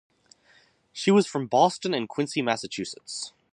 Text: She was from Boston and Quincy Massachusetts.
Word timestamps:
She 0.91 1.11
was 1.11 1.27
from 1.27 1.45
Boston 1.45 1.93
and 1.93 2.09
Quincy 2.09 2.41
Massachusetts. 2.41 3.33